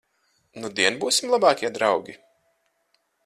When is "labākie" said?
1.35-1.71